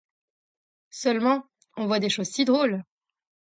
Seulement, 0.89 1.45
on 1.77 1.85
voit 1.85 1.99
des 1.99 2.09
choses 2.09 2.27
si 2.29 2.43
drôles. 2.43 2.83